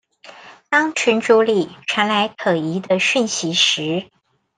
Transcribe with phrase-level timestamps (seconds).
[0.71, 4.09] 當群組裡傳來可疑的訊息時